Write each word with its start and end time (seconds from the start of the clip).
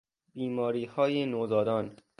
بیماریهای 0.33 1.25
نوزادان 1.25 1.97